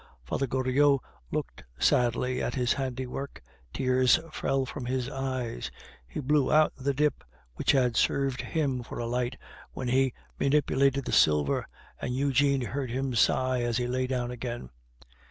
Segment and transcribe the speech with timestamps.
[0.25, 0.99] Father Goriot
[1.29, 3.39] looked sadly at his handiwork,
[3.71, 5.69] tears fell from his eyes,
[6.07, 9.37] he blew out the dip which had served him for a light
[9.73, 11.67] while he manipulated the silver,
[12.01, 14.71] and Eugene heard him sigh as he lay down again.